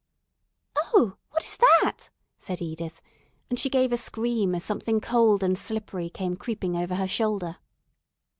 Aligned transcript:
"Oh, 0.75 1.17
what 1.29 1.45
is 1.45 1.57
that?" 1.57 2.09
said 2.39 2.59
Edith, 2.59 3.01
and 3.51 3.59
she 3.59 3.69
gave 3.69 3.91
a 3.93 3.97
scream 3.97 4.55
as 4.55 4.63
something 4.63 4.99
cold 4.99 5.43
and 5.43 5.55
slippery 5.55 6.09
came 6.09 6.35
creeping 6.35 6.75
over 6.75 6.95
her 6.95 7.07
shoulder. 7.07 7.57